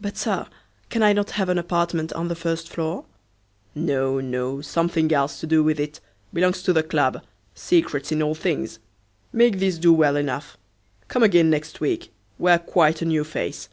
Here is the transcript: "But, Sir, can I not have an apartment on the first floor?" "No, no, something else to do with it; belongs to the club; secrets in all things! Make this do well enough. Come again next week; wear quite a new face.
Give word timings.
"But, 0.00 0.16
Sir, 0.16 0.46
can 0.88 1.02
I 1.02 1.12
not 1.12 1.32
have 1.32 1.50
an 1.50 1.58
apartment 1.58 2.10
on 2.14 2.28
the 2.28 2.34
first 2.34 2.70
floor?" 2.70 3.04
"No, 3.74 4.18
no, 4.18 4.62
something 4.62 5.12
else 5.12 5.40
to 5.40 5.46
do 5.46 5.62
with 5.62 5.78
it; 5.78 6.00
belongs 6.32 6.62
to 6.62 6.72
the 6.72 6.82
club; 6.82 7.20
secrets 7.54 8.10
in 8.10 8.22
all 8.22 8.34
things! 8.34 8.78
Make 9.30 9.58
this 9.58 9.76
do 9.76 9.92
well 9.92 10.16
enough. 10.16 10.56
Come 11.08 11.22
again 11.22 11.50
next 11.50 11.82
week; 11.82 12.10
wear 12.38 12.58
quite 12.58 13.02
a 13.02 13.04
new 13.04 13.24
face. 13.24 13.68